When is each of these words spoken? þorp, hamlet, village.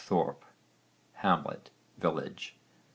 þorp, 0.01 0.45
hamlet, 1.13 1.69
village. 1.99 2.55